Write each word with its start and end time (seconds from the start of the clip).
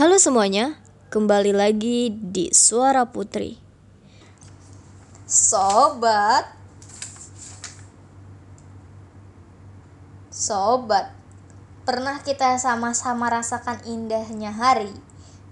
Halo 0.00 0.16
semuanya, 0.16 0.80
kembali 1.12 1.52
lagi 1.52 2.08
di 2.08 2.48
Suara 2.56 3.04
Putri. 3.12 3.60
Sobat. 5.28 6.56
Sobat 10.32 11.12
Pernah 11.84 12.16
kita 12.24 12.56
sama-sama 12.56 13.28
rasakan 13.28 13.84
indahnya 13.84 14.56
hari? 14.56 14.88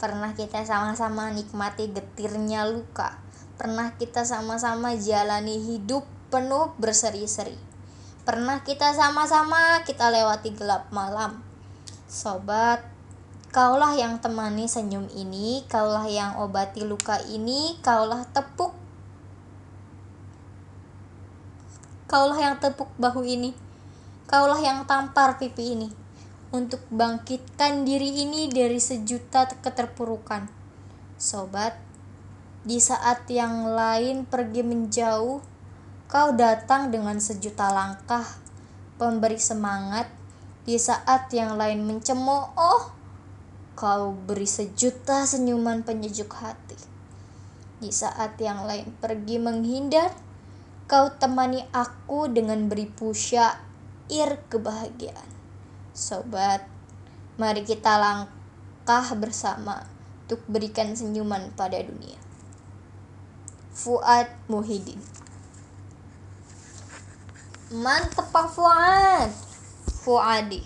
Pernah 0.00 0.32
kita 0.32 0.64
sama-sama 0.64 1.28
nikmati 1.28 1.92
getirnya 1.92 2.64
luka? 2.72 3.20
Pernah 3.60 4.00
kita 4.00 4.24
sama-sama 4.24 4.96
jalani 4.96 5.60
hidup 5.60 6.08
penuh 6.32 6.72
berseri-seri? 6.80 7.60
Pernah 8.24 8.64
kita 8.64 8.96
sama-sama 8.96 9.84
kita 9.84 10.08
lewati 10.08 10.56
gelap 10.56 10.88
malam? 10.88 11.44
Sobat, 12.08 12.96
kaulah 13.50 13.96
yang 13.96 14.20
temani 14.22 14.68
senyum 14.68 15.08
ini, 15.12 15.64
kaulah 15.66 16.08
yang 16.08 16.40
obati 16.40 16.84
luka 16.84 17.20
ini, 17.26 17.76
kaulah 17.80 18.24
tepuk 18.30 18.78
Kaulah 22.08 22.40
yang 22.40 22.56
tepuk 22.56 22.88
bahu 22.96 23.20
ini. 23.20 23.52
Kaulah 24.32 24.56
yang 24.64 24.88
tampar 24.88 25.36
pipi 25.36 25.76
ini. 25.76 25.92
Untuk 26.48 26.80
bangkitkan 26.88 27.84
diri 27.84 28.24
ini 28.24 28.48
dari 28.48 28.80
sejuta 28.80 29.44
keterpurukan. 29.44 30.48
Sobat, 31.20 31.76
di 32.64 32.80
saat 32.80 33.28
yang 33.28 33.76
lain 33.76 34.24
pergi 34.24 34.64
menjauh, 34.64 35.44
kau 36.08 36.28
datang 36.32 36.88
dengan 36.88 37.20
sejuta 37.20 37.68
langkah, 37.76 38.24
pemberi 38.96 39.36
semangat. 39.36 40.08
Di 40.64 40.80
saat 40.80 41.28
yang 41.36 41.60
lain 41.60 41.84
mencemooh, 41.84 42.88
kau 43.78 44.10
beri 44.10 44.50
sejuta 44.50 45.22
senyuman 45.22 45.86
penyejuk 45.86 46.34
hati. 46.34 46.74
Di 47.78 47.94
saat 47.94 48.34
yang 48.42 48.66
lain 48.66 48.90
pergi 48.98 49.38
menghindar, 49.38 50.10
Kau 50.88 51.12
temani 51.12 51.68
aku 51.68 52.32
dengan 52.32 52.64
beri 52.64 52.88
pusyair 52.88 54.40
kebahagiaan. 54.48 55.28
Sobat, 55.92 56.64
mari 57.36 57.60
kita 57.60 58.00
langkah 58.00 59.04
bersama 59.12 59.84
untuk 60.24 60.40
berikan 60.48 60.96
senyuman 60.96 61.52
pada 61.52 61.76
dunia. 61.84 62.16
Fuad 63.76 64.32
Muhyiddin 64.48 64.96
Mantep 67.68 68.26
Pak 68.32 68.48
Fuad 68.50 69.30
Fuadi 70.02 70.64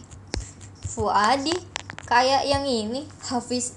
Fuadi 0.87 1.72
kayak 2.13 2.45
yang 2.45 2.69
ini 2.69 3.09
Hafiz 3.25 3.73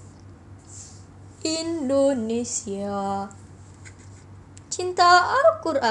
Indonesia. 1.40 3.32
Cinta 4.68 5.08
Al-Quran 5.40 5.88